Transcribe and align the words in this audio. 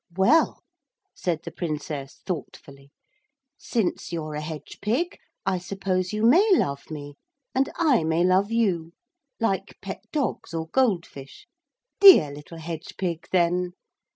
'Well,' 0.17 0.63
said 1.13 1.41
the 1.43 1.51
Princess 1.51 2.21
thoughtfully, 2.25 2.89
'since 3.55 4.11
you're 4.11 4.33
a 4.33 4.41
hedge 4.41 4.79
pig 4.81 5.15
I 5.45 5.59
suppose 5.59 6.11
you 6.11 6.23
may 6.25 6.49
love 6.57 6.89
me, 6.89 7.17
and 7.53 7.69
I 7.75 8.03
may 8.03 8.23
love 8.23 8.51
you. 8.51 8.93
Like 9.39 9.77
pet 9.79 10.01
dogs 10.11 10.55
or 10.55 10.69
gold 10.69 11.05
fish. 11.05 11.45
Dear 11.99 12.31
little 12.33 12.57
hedge 12.57 12.95
pig, 12.97 13.27
then!' 13.31 13.73